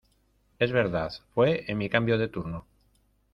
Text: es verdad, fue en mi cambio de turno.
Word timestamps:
es 0.57 0.71
verdad, 0.71 1.11
fue 1.35 1.63
en 1.67 1.77
mi 1.77 1.87
cambio 1.87 2.17
de 2.17 2.27
turno. 2.27 2.65